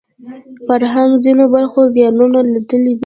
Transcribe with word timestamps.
فرهنګ 0.65 1.11
ځینو 1.23 1.45
برخو 1.53 1.81
زیانونه 1.93 2.39
لیدلي 2.53 2.93
دي 2.97 2.99